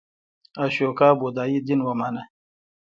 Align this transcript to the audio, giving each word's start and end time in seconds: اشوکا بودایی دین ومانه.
اشوکا 0.63 1.09
بودایی 1.19 1.57
دین 1.67 1.79
ومانه. 1.83 2.23